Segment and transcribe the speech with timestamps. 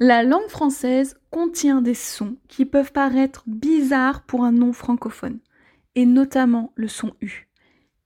[0.00, 5.40] La langue française contient des sons qui peuvent paraître bizarres pour un non francophone,
[5.96, 7.48] et notamment le son U.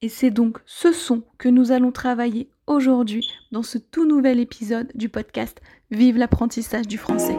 [0.01, 4.91] Et c'est donc ce son que nous allons travailler aujourd'hui dans ce tout nouvel épisode
[4.95, 5.61] du podcast
[5.91, 7.37] Vive l'apprentissage du français.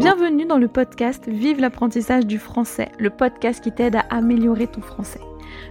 [0.00, 4.80] Bienvenue dans le podcast Vive l'apprentissage du français, le podcast qui t'aide à améliorer ton
[4.80, 5.20] français.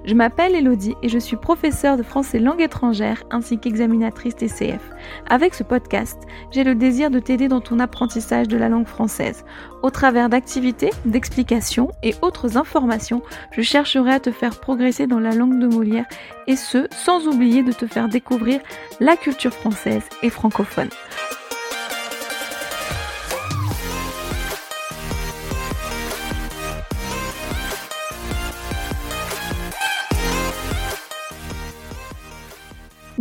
[0.06, 4.82] Je m'appelle Elodie et je suis professeure de français langue étrangère ainsi qu'examinatrice TCF.
[5.28, 9.46] Avec ce podcast, j'ai le désir de t'aider dans ton apprentissage de la langue française.
[9.82, 15.34] Au travers d'activités, d'explications et autres informations, je chercherai à te faire progresser dans la
[15.34, 16.06] langue de Molière
[16.46, 18.60] et ce, sans oublier de te faire découvrir
[19.00, 20.90] la culture française et francophone.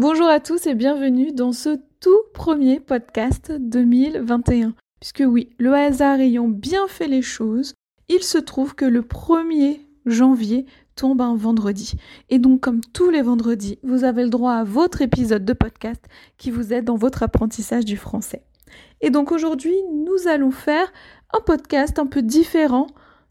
[0.01, 4.75] Bonjour à tous et bienvenue dans ce tout premier podcast 2021.
[5.01, 7.75] Puisque oui, le hasard ayant bien fait les choses,
[8.09, 11.95] il se trouve que le 1er janvier tombe un vendredi.
[12.31, 16.05] Et donc comme tous les vendredis, vous avez le droit à votre épisode de podcast
[16.37, 18.45] qui vous aide dans votre apprentissage du français.
[19.01, 20.93] Et donc aujourd'hui, nous allons faire
[21.35, 22.87] un podcast un peu différent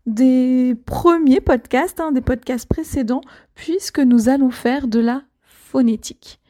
[0.06, 3.22] des premiers podcasts, hein, des podcasts précédents,
[3.56, 6.42] puisque nous allons faire de la phonétique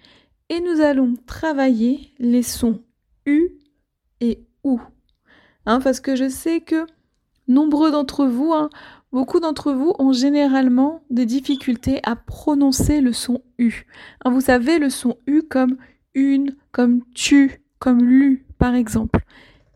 [0.50, 2.82] et nous allons travailler les sons
[3.26, 3.50] U
[4.22, 4.80] et OU.
[5.66, 6.86] Hein, parce que je sais que
[7.48, 8.70] nombreux d'entre vous, hein,
[9.12, 13.86] beaucoup d'entre vous ont généralement des difficultés à prononcer le son U.
[14.24, 15.78] Hein, vous savez, le son U comme
[16.14, 19.26] une, comme tu, comme lu, par exemple.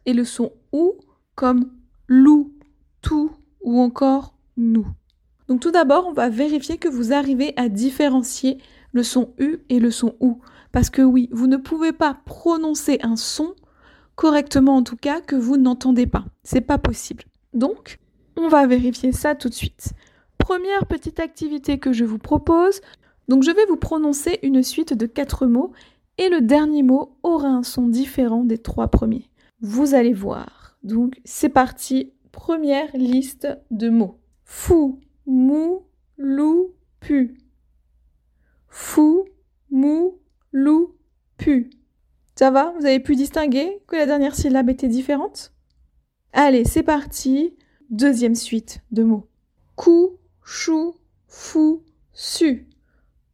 [0.05, 0.93] Et le son OU
[1.35, 1.71] comme
[2.07, 2.53] lou,
[3.01, 4.87] tout ou encore nous.
[5.47, 8.57] Donc tout d'abord, on va vérifier que vous arrivez à différencier
[8.93, 10.41] le son U et le son OU.
[10.71, 13.55] Parce que oui, vous ne pouvez pas prononcer un son
[14.15, 16.25] correctement en tout cas que vous n'entendez pas.
[16.43, 17.23] C'est pas possible.
[17.53, 17.99] Donc,
[18.37, 19.93] on va vérifier ça tout de suite.
[20.37, 22.81] Première petite activité que je vous propose.
[23.27, 25.71] Donc, je vais vous prononcer une suite de quatre mots
[26.17, 29.29] et le dernier mot aura un son différent des trois premiers.
[29.61, 30.77] Vous allez voir.
[30.83, 32.13] Donc, c'est parti.
[32.31, 34.19] Première liste de mots.
[34.45, 35.83] Fou, mou,
[36.17, 37.37] loup, pu.
[38.67, 39.25] Fou,
[39.69, 40.20] mou,
[40.51, 40.95] loup.
[42.35, 42.73] Ça va?
[42.77, 45.53] Vous avez pu distinguer que la dernière syllabe était différente?
[46.33, 47.55] Allez, c'est parti.
[47.89, 49.27] Deuxième suite de mots.
[49.75, 50.95] Cou, chou,
[51.27, 52.69] fou, su.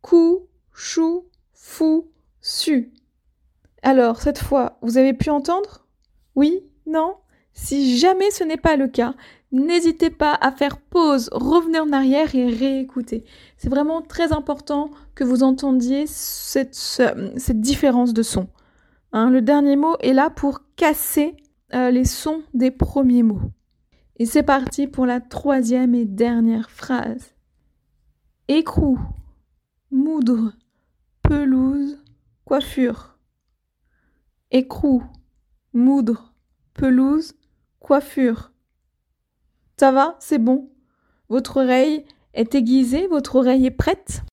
[0.01, 2.09] Cou, chou, fou,
[2.41, 2.91] su.
[3.83, 5.88] Alors, cette fois, vous avez pu entendre?
[6.35, 6.63] Oui?
[6.85, 7.16] Non?
[7.53, 9.16] Si jamais ce n'est pas le cas,
[9.52, 13.24] n'hésitez pas à faire pause, revenez en arrière et réécouter.
[13.58, 18.47] C'est vraiment très important que vous entendiez cette, différence de son.
[19.13, 21.36] Hein, le dernier mot est là pour casser
[21.74, 23.52] euh, les sons des premiers mots.
[24.18, 27.36] Et c'est parti pour la troisième et dernière phrase.
[28.47, 29.00] Écrou,
[29.91, 30.53] moudre,
[31.22, 32.00] pelouse,
[32.46, 33.18] coiffure.
[34.52, 35.03] Écrou,
[35.74, 36.34] moudre,
[36.74, 37.36] pelouse,
[37.80, 38.52] coiffure.
[39.79, 40.69] Ça va C'est bon
[41.29, 44.23] Votre oreille est aiguisée Votre oreille est prête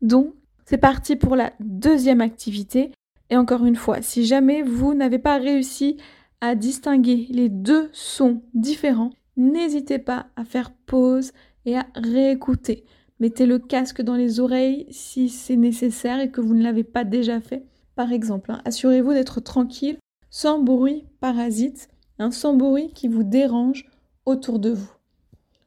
[0.00, 0.32] Donc,
[0.64, 2.90] c'est parti pour la deuxième activité.
[3.28, 5.98] Et encore une fois, si jamais vous n'avez pas réussi
[6.40, 11.32] à distinguer les deux sons différents, n'hésitez pas à faire pause
[11.66, 12.84] et à réécouter.
[13.20, 17.04] Mettez le casque dans les oreilles si c'est nécessaire et que vous ne l'avez pas
[17.04, 17.64] déjà fait.
[17.94, 18.60] Par exemple, hein.
[18.64, 19.98] assurez-vous d'être tranquille,
[20.30, 21.88] sans bruit parasite,
[22.18, 23.86] un sans bruit qui vous dérange
[24.26, 24.93] autour de vous.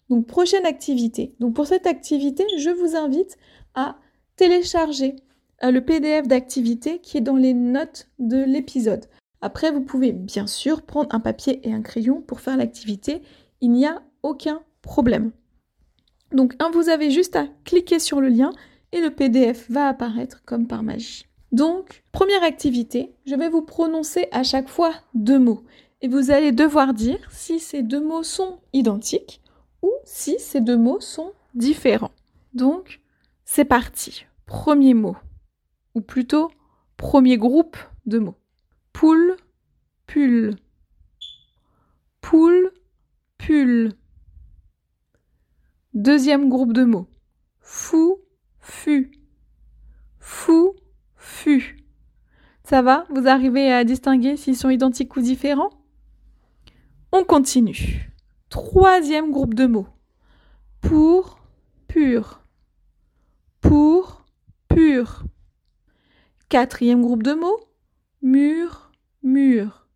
[0.10, 1.36] Donc prochaine activité.
[1.40, 3.38] Donc pour cette activité, je vous invite
[3.76, 3.98] à
[4.36, 5.16] télécharger
[5.64, 9.06] euh, le PDF d'activité qui est dans les notes de l'épisode.
[9.42, 13.22] Après, vous pouvez bien sûr prendre un papier et un crayon pour faire l'activité.
[13.62, 15.32] Il n'y a aucun problème.
[16.32, 18.52] Donc, vous avez juste à cliquer sur le lien
[18.92, 21.26] et le PDF va apparaître comme par magie.
[21.52, 25.64] Donc, première activité, je vais vous prononcer à chaque fois deux mots.
[26.02, 29.42] Et vous allez devoir dire si ces deux mots sont identiques
[29.82, 32.14] ou si ces deux mots sont différents.
[32.54, 33.02] Donc,
[33.46, 34.26] c'est parti.
[34.46, 35.18] Premier mot,
[35.96, 36.52] ou plutôt
[36.96, 38.38] premier groupe de mots.
[38.94, 39.36] Poule,
[40.08, 40.56] pull.
[42.22, 42.72] Poule,
[43.38, 43.94] pull.
[45.94, 47.08] Deuxième groupe de mots.
[47.60, 48.20] Fou,
[48.60, 49.12] fu.
[50.20, 50.76] Fou,
[51.16, 51.78] fu.
[52.64, 55.72] Ça va Vous arrivez à distinguer s'ils sont identiques ou différents?
[57.12, 58.12] On continue.
[58.58, 59.86] Troisième groupe de mots.
[60.82, 61.38] Pour,
[61.88, 62.42] pur.
[63.62, 64.26] pour,
[64.68, 65.26] pur.
[66.50, 67.60] Quatrième groupe de mots,
[68.24, 69.88] mur, mur,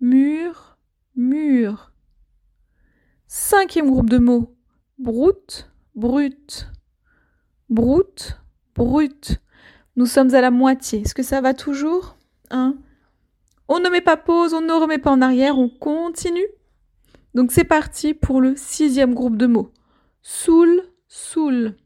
[0.00, 0.78] mur,
[1.14, 1.92] mur.
[3.26, 4.56] Cinquième groupe de mots,
[4.96, 6.68] broute, brute,
[7.68, 8.40] broute,
[8.74, 9.42] brute.
[9.96, 11.02] Nous sommes à la moitié.
[11.02, 12.16] Est-ce que ça va toujours?
[12.50, 16.48] On ne met pas pause, on ne remet pas en arrière, on continue.
[17.34, 19.72] Donc c'est parti pour le sixième groupe de mots.
[20.22, 21.76] Soul, soul.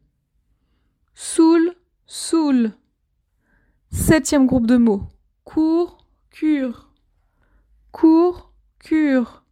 [1.14, 1.74] Soul,
[2.06, 2.72] soul.
[3.90, 5.02] Septième groupe de mots.
[5.44, 6.92] Cours, cure.
[7.92, 9.44] Cours, cure.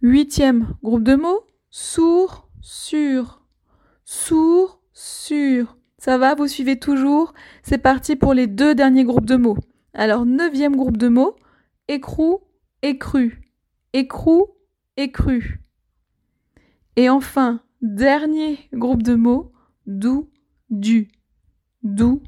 [0.00, 1.46] Huitième groupe de mots.
[1.70, 3.42] Sourd, sur.
[4.04, 5.76] Sourd, sur.
[5.98, 7.34] Ça va, vous suivez toujours?
[7.62, 9.56] C'est parti pour les deux derniers groupes de mots.
[9.92, 11.36] Alors, neuvième groupe de mots,
[11.88, 12.40] écrou,
[12.82, 13.40] écru.
[13.92, 14.48] Écrou,
[14.96, 15.60] écru.
[16.96, 19.52] Et enfin, dernier groupe de mots,
[19.86, 20.30] doux,
[20.70, 21.08] du.
[21.82, 22.22] Doux,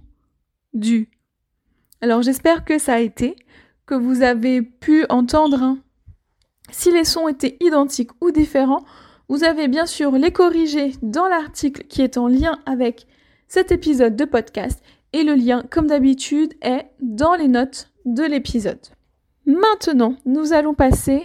[0.74, 1.10] du.
[2.00, 3.36] Alors, j'espère que ça a été,
[3.86, 5.62] que vous avez pu entendre.
[5.62, 5.78] Hein.
[6.70, 8.84] Si les sons étaient identiques ou différents,
[9.28, 13.06] vous avez bien sûr les corriger dans l'article qui est en lien avec
[13.48, 18.80] cet épisode de podcast et le lien, comme d'habitude, est dans les notes de l'épisode.
[19.46, 21.22] Maintenant, nous allons passer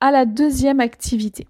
[0.00, 1.46] à la deuxième activité.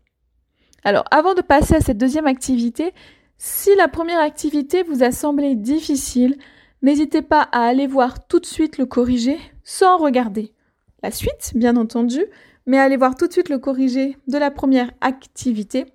[0.83, 2.93] Alors, avant de passer à cette deuxième activité,
[3.39, 6.37] si la première activité vous a semblé difficile,
[6.83, 10.53] n'hésitez pas à aller voir tout de suite le corrigé sans regarder
[11.03, 12.25] la suite, bien entendu,
[12.67, 15.87] mais allez voir tout de suite le corrigé de la première activité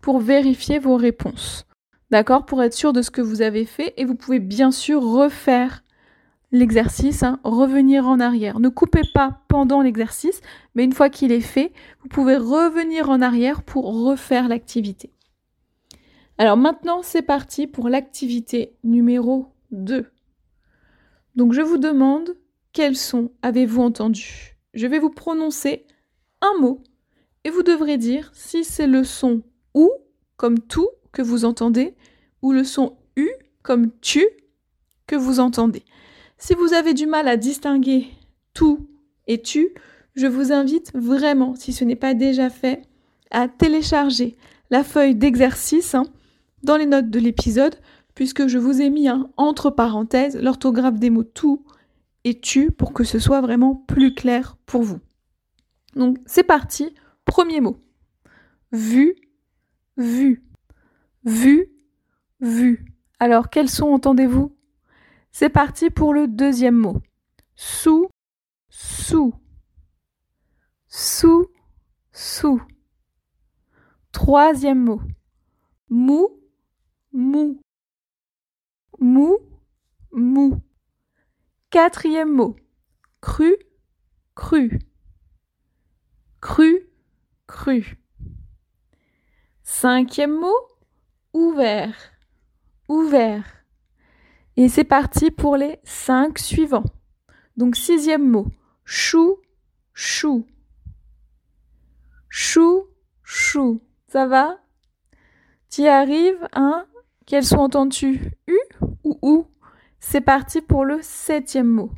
[0.00, 1.66] pour vérifier vos réponses
[2.14, 3.92] d'accord, pour être sûr de ce que vous avez fait.
[3.96, 5.82] Et vous pouvez bien sûr refaire
[6.54, 8.60] l'exercice, hein, revenir en arrière.
[8.60, 10.40] Ne coupez pas pendant l'exercice,
[10.74, 15.10] mais une fois qu'il est fait, vous pouvez revenir en arrière pour refaire l'activité.
[16.38, 20.06] Alors maintenant, c'est parti pour l'activité numéro 2.
[21.34, 22.36] Donc je vous demande
[22.72, 24.56] quels sons avez-vous entendu?
[24.74, 25.86] Je vais vous prononcer
[26.40, 26.82] un mot
[27.42, 29.42] et vous devrez dire si c'est le son
[29.74, 29.90] ou
[30.36, 31.96] comme tout que vous entendez
[32.42, 33.28] ou le son U
[33.62, 34.24] comme tu
[35.06, 35.82] que vous entendez.
[36.46, 38.06] Si vous avez du mal à distinguer
[38.52, 38.86] tout
[39.26, 39.70] et tu,
[40.14, 42.82] je vous invite vraiment, si ce n'est pas déjà fait,
[43.30, 44.36] à télécharger
[44.68, 46.04] la feuille d'exercice hein,
[46.62, 47.76] dans les notes de l'épisode,
[48.14, 49.08] puisque je vous ai mis
[49.38, 51.64] entre parenthèses l'orthographe des mots tout
[52.24, 55.00] et tu pour que ce soit vraiment plus clair pour vous.
[55.96, 56.94] Donc c'est parti,
[57.24, 57.78] premier mot.
[58.70, 59.16] Vu,
[59.96, 60.44] vu.
[61.24, 61.70] Vu,
[62.42, 62.84] vu.
[63.18, 64.53] Alors, quels sons entendez-vous
[65.36, 67.02] C'est parti pour le deuxième mot.
[67.56, 68.08] Sous,
[68.68, 69.34] sous.
[70.86, 71.50] Sous,
[72.12, 72.62] sous.
[74.12, 75.00] Troisième mot.
[75.88, 76.40] Mou,
[77.12, 77.60] mou.
[79.00, 79.38] Mou,
[80.12, 80.62] mou.
[81.68, 82.54] Quatrième mot.
[83.20, 83.56] Cru,
[84.36, 84.78] cru.
[86.40, 86.88] Cru,
[87.48, 87.98] cru.
[89.64, 90.68] Cinquième mot
[91.32, 91.96] ouvert,
[92.86, 93.63] ouvert.
[94.56, 96.84] Et c'est parti pour les cinq suivants.
[97.56, 98.46] Donc sixième mot,
[98.84, 99.38] chou,
[99.92, 100.46] chou.
[102.28, 102.86] Chou,
[103.22, 103.80] chou.
[104.08, 104.58] Ça va?
[105.70, 106.86] Tu y arrives, hein
[107.26, 108.58] Quels sont entendus U
[109.02, 109.46] ou OU
[109.98, 111.90] C'est parti pour le septième mot.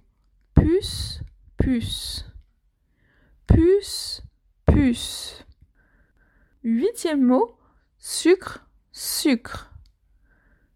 [0.55, 1.21] Puce,
[1.59, 2.25] puce.
[3.47, 4.23] Puce,
[4.67, 5.45] puce.
[6.65, 7.57] Huitième mot,
[7.99, 9.73] sucre, sucre,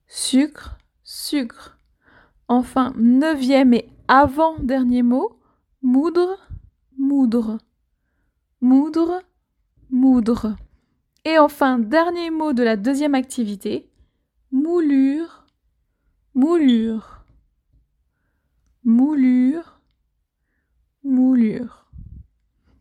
[0.07, 0.78] sucre,
[2.49, 5.39] Enfin, neuvième et avant-dernier mot,
[5.83, 6.37] moudre,
[6.97, 7.59] moudre,
[8.61, 9.23] moudre,
[9.91, 10.57] moudre.
[11.25, 13.89] Et enfin, dernier mot de la deuxième activité,
[14.51, 15.47] moulure,
[16.35, 17.25] moulure,
[18.85, 19.81] moulure,
[21.05, 21.87] moulure.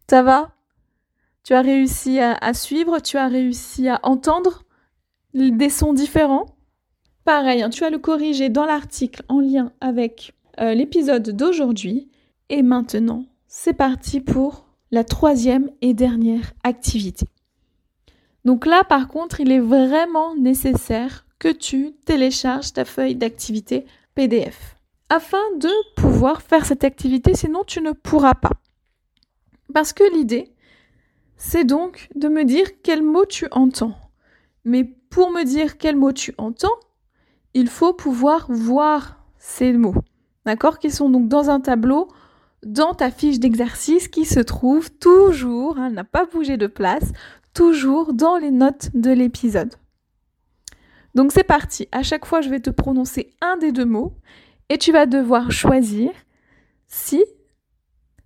[0.10, 0.51] Ça va?
[1.44, 4.63] Tu as réussi à suivre Tu as réussi à entendre
[5.34, 6.58] des sons différents?
[7.29, 12.09] Pareil, hein, tu as le corrigé dans l'article en lien avec euh, l'épisode d'aujourd'hui.
[12.50, 17.27] Et maintenant, c'est parti pour la troisième et dernière activité.
[18.45, 24.75] Donc là, par contre, il est vraiment nécessaire que tu télécharges ta feuille d'activité PDF
[25.09, 28.53] afin de pouvoir faire cette activité, sinon tu ne pourras pas.
[29.71, 30.51] Parce que l'idée,
[31.38, 33.93] c'est donc de me dire quel mot tu entends.
[34.65, 36.74] Mais pour me dire quel mot tu entends,
[37.53, 39.96] il faut pouvoir voir ces mots.
[40.46, 42.08] D'accord Qui sont donc dans un tableau,
[42.63, 47.12] dans ta fiche d'exercice qui se trouve toujours, elle hein, n'a pas bougé de place,
[47.53, 49.75] toujours dans les notes de l'épisode.
[51.15, 51.88] Donc c'est parti.
[51.91, 54.15] À chaque fois, je vais te prononcer un des deux mots
[54.70, 56.12] et tu vas devoir choisir
[56.88, 57.24] si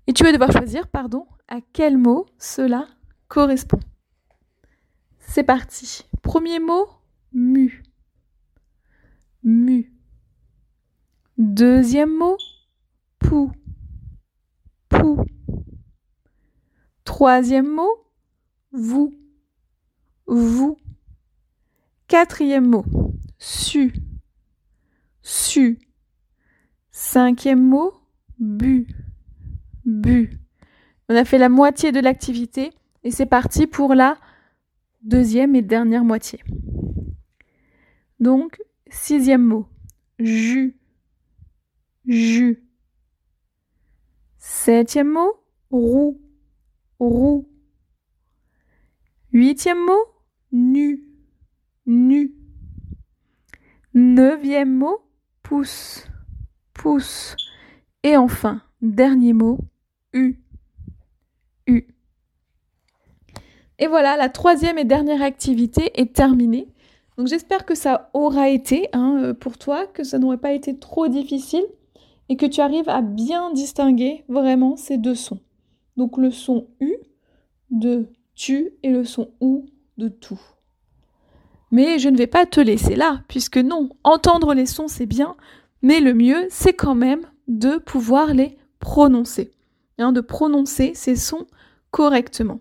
[0.07, 2.87] et tu vas devoir choisir, pardon, à quel mot cela
[3.29, 3.79] correspond.
[5.19, 6.05] C'est parti.
[6.21, 6.87] Premier mot,
[7.31, 7.82] mu.
[9.43, 9.91] Mu.
[11.37, 12.37] Deuxième mot,
[13.19, 13.51] pou.
[14.87, 15.25] Pou.
[17.03, 17.91] Troisième mot,
[18.71, 19.13] vous.
[20.27, 20.77] Vous.
[22.07, 22.85] Quatrième mot,
[23.37, 23.93] su.
[25.21, 25.79] Su.
[26.91, 27.93] Cinquième mot,
[28.39, 28.87] bu.
[29.83, 30.39] Bu.
[31.09, 32.71] On a fait la moitié de l'activité
[33.03, 34.17] et c'est parti pour la
[35.01, 36.41] deuxième et dernière moitié.
[38.19, 38.61] Donc,
[38.93, 39.67] sixième mot,
[40.19, 40.77] jus.
[42.05, 42.63] Jus.
[44.37, 45.33] Septième mot,
[45.71, 46.21] roux.
[46.99, 47.49] Roux.
[49.31, 50.05] Huitième mot,
[50.51, 51.03] nu.
[51.85, 52.33] Nu.
[53.93, 54.99] Neuvième mot,
[55.41, 56.07] pouce.
[56.73, 57.35] Pouce.
[58.03, 59.59] Et enfin, dernier mot,
[60.13, 60.39] U.
[61.67, 61.87] U.
[63.79, 66.72] Et voilà, la troisième et dernière activité est terminée.
[67.17, 70.77] Donc j'espère que ça aura été hein, euh, pour toi, que ça n'aurait pas été
[70.77, 71.65] trop difficile
[72.29, 75.39] et que tu arrives à bien distinguer vraiment ces deux sons.
[75.97, 76.95] Donc le son U
[77.69, 79.65] de tu et le son OU
[79.97, 80.41] de tout.
[81.71, 85.35] Mais je ne vais pas te laisser là, puisque non, entendre les sons c'est bien,
[85.81, 89.51] mais le mieux c'est quand même de pouvoir les prononcer,
[89.99, 91.45] hein, de prononcer ces sons
[91.91, 92.59] correctement.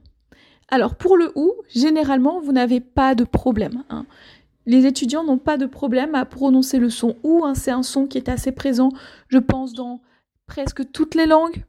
[0.69, 3.85] Alors pour le OU, généralement vous n'avez pas de problème.
[3.91, 4.07] Hein.
[4.67, 7.55] Les étudiants n'ont pas de problème à prononcer le son OU, hein.
[7.55, 8.91] c'est un son qui est assez présent,
[9.29, 10.01] je pense, dans
[10.47, 11.65] presque toutes les langues.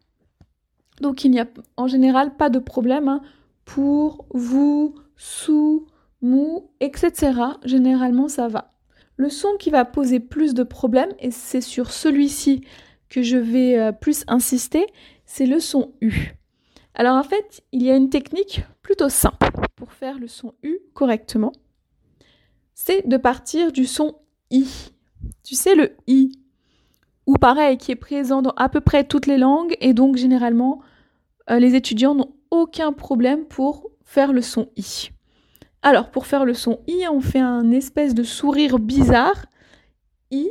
[1.02, 1.48] Donc il n'y a
[1.78, 3.20] en général pas de problème
[3.66, 5.88] pour vous, sous,
[6.22, 7.34] mou, etc.
[7.64, 8.74] Généralement ça va.
[9.16, 12.62] Le son qui va poser plus de problèmes, et c'est sur celui-ci
[13.10, 14.86] que je vais euh, plus insister,
[15.26, 16.34] c'est le son U.
[16.96, 20.80] Alors en fait, il y a une technique plutôt simple pour faire le son U
[20.94, 21.54] correctement.
[22.76, 24.16] C'est de partir du son
[24.52, 24.68] I.
[25.44, 26.32] Tu sais, le I,
[27.26, 30.82] ou pareil, qui est présent dans à peu près toutes les langues, et donc généralement,
[31.50, 35.12] euh, les étudiants n'ont aucun problème pour faire le son I.
[35.82, 39.46] Alors, pour faire le son I, on fait un espèce de sourire bizarre.
[40.32, 40.50] I,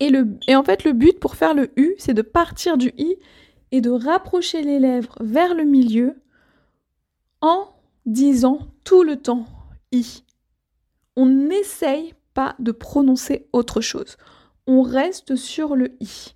[0.00, 3.16] et, en fait, le but pour faire le U, c'est de partir du I
[3.70, 6.22] et de rapprocher les lèvres vers le milieu
[7.42, 7.68] en
[8.06, 9.44] disant tout le temps
[11.16, 14.16] On n'essaye pas de prononcer autre chose.
[14.66, 16.34] On reste sur le I.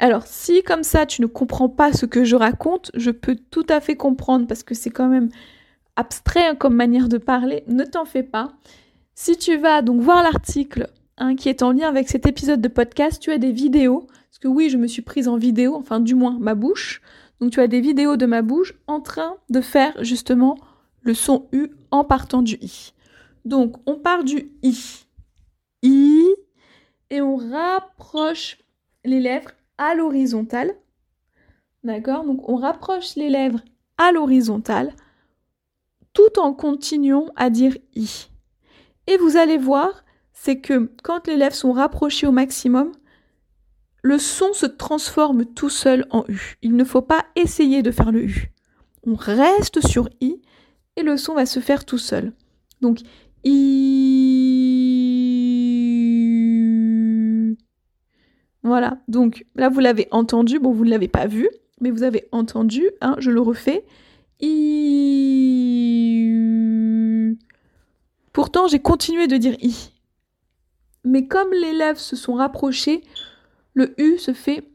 [0.00, 3.66] Alors, si comme ça tu ne comprends pas ce que je raconte, je peux tout
[3.68, 5.28] à fait comprendre parce que c'est quand même
[5.96, 7.64] abstrait hein, comme manière de parler.
[7.66, 8.52] Ne t'en fais pas.
[9.14, 10.88] Si tu vas donc voir l'article
[11.36, 14.06] qui est en lien avec cet épisode de podcast, tu as des vidéos.
[14.30, 17.02] Parce que oui, je me suis prise en vidéo, enfin du moins ma bouche.
[17.40, 20.56] Donc tu as des vidéos de ma bouche en train de faire justement
[21.02, 22.92] le son U en partant du I.
[23.44, 25.06] Donc on part du I.
[25.82, 26.24] I.
[27.10, 28.58] Et on rapproche
[29.04, 30.74] les lèvres à l'horizontale.
[31.84, 32.24] D'accord?
[32.24, 33.60] Donc on rapproche les lèvres
[33.96, 34.92] à l'horizontale
[36.12, 38.28] tout en continuant à dire I.
[39.06, 42.92] Et vous allez voir, c'est que quand les lèvres sont rapprochées au maximum,
[44.02, 46.56] le son se transforme tout seul en U.
[46.62, 48.52] Il ne faut pas essayer de faire le U.
[49.06, 50.42] On reste sur I
[50.98, 52.32] et le son va se faire tout seul.
[52.80, 52.98] Donc
[53.44, 53.54] I.
[58.64, 61.48] Voilà, donc là vous l'avez entendu, bon vous ne l'avez pas vu,
[61.80, 63.84] mais vous avez entendu, hein, je le refais.
[64.40, 64.58] I.
[68.32, 69.92] Pourtant j'ai continué de dire I.
[71.04, 73.04] Mais comme les lèvres se sont rapprochées,
[73.72, 74.68] le U se fait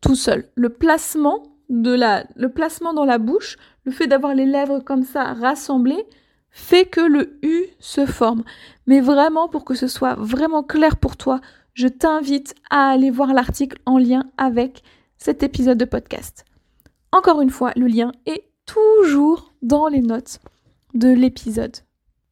[0.00, 0.50] tout seul.
[0.56, 3.56] Le placement, de la, le placement dans la bouche,
[3.88, 6.06] le fait d'avoir les lèvres comme ça rassemblées,
[6.50, 8.44] fait que le U se forme.
[8.86, 11.40] Mais vraiment, pour que ce soit vraiment clair pour toi,
[11.74, 14.82] je t'invite à aller voir l'article en lien avec
[15.16, 16.44] cet épisode de podcast.
[17.12, 20.40] Encore une fois, le lien est toujours dans les notes
[20.94, 21.76] de l'épisode.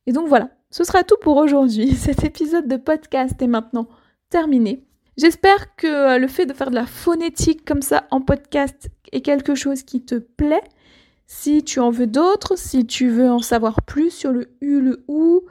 [0.06, 1.94] Et donc voilà, ce sera tout pour aujourd'hui.
[1.96, 3.88] Cet épisode de podcast est maintenant
[4.30, 4.84] terminé.
[5.16, 9.22] J'espère que euh, le fait de faire de la phonétique comme ça en podcast est
[9.22, 10.62] quelque chose qui te plaît.
[11.26, 15.04] Si tu en veux d'autres, si tu veux en savoir plus sur le U, le
[15.08, 15.42] OU,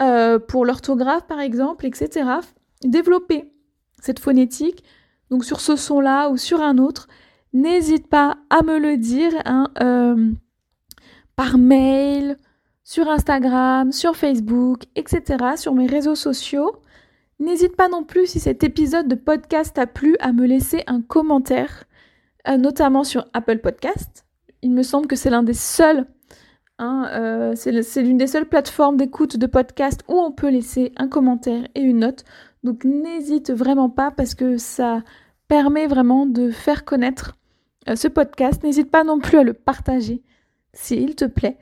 [0.00, 2.30] euh, pour l'orthographe par exemple, etc.,
[2.84, 3.52] développer
[4.00, 4.84] cette phonétique,
[5.30, 7.08] donc sur ce son-là ou sur un autre,
[7.52, 10.30] n'hésite pas à me le dire hein, euh,
[11.34, 12.36] par mail,
[12.84, 16.76] sur Instagram, sur Facebook, etc., sur mes réseaux sociaux.
[17.38, 21.02] N'hésite pas non plus, si cet épisode de podcast t'a plu, à me laisser un
[21.02, 21.84] commentaire,
[22.48, 24.24] euh, notamment sur Apple Podcast.
[24.62, 26.06] Il me semble que c'est l'un des seuls,
[26.78, 31.08] hein, euh, c'est l'une des seules plateformes d'écoute de podcast où on peut laisser un
[31.08, 32.24] commentaire et une note.
[32.64, 35.02] Donc n'hésite vraiment pas parce que ça
[35.46, 37.36] permet vraiment de faire connaître
[37.88, 38.62] euh, ce podcast.
[38.64, 40.22] N'hésite pas non plus à le partager
[40.72, 41.58] s'il te plaît.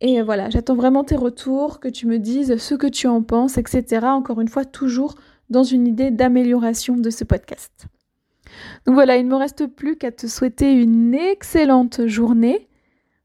[0.00, 3.56] Et voilà, j'attends vraiment tes retours, que tu me dises ce que tu en penses,
[3.56, 4.06] etc.
[4.08, 5.14] Encore une fois, toujours
[5.48, 7.86] dans une idée d'amélioration de ce podcast.
[8.84, 12.68] Donc voilà, il ne me reste plus qu'à te souhaiter une excellente journée.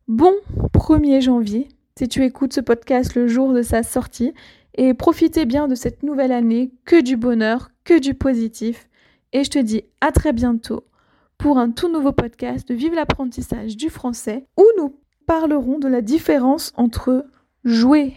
[0.08, 0.34] Bon
[0.74, 4.34] 1er janvier, si tu écoutes ce podcast le jour de sa sortie.
[4.76, 8.88] Et profitez bien de cette nouvelle année, que du bonheur, que du positif.
[9.34, 10.86] Et je te dis à très bientôt
[11.38, 16.02] pour un tout nouveau podcast de Vive l'apprentissage du français où nous parlerons de la
[16.02, 17.26] différence entre
[17.64, 18.14] jouer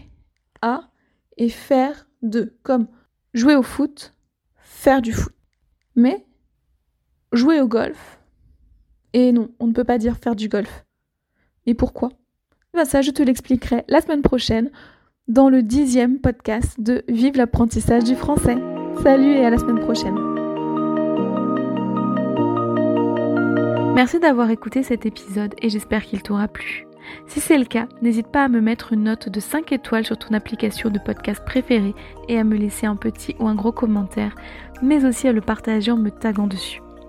[0.61, 0.89] à
[1.37, 2.87] et faire de, comme
[3.33, 4.13] jouer au foot,
[4.57, 5.33] faire du foot.
[5.95, 6.25] Mais
[7.35, 8.19] jouer au golf,
[9.13, 10.85] et non, on ne peut pas dire faire du golf.
[11.65, 12.09] Et pourquoi?
[12.73, 14.71] Eh ben Ça, je te l'expliquerai la semaine prochaine
[15.27, 18.57] dans le dixième podcast de Vive l'apprentissage du français.
[19.03, 20.15] Salut et à la semaine prochaine.
[23.95, 26.85] Merci d'avoir écouté cet épisode et j'espère qu'il t'aura plu.
[27.27, 30.17] Si c'est le cas, n'hésite pas à me mettre une note de 5 étoiles sur
[30.17, 31.95] ton application de podcast préférée
[32.27, 34.35] et à me laisser un petit ou un gros commentaire,
[34.81, 36.81] mais aussi à le partager en me taguant dessus.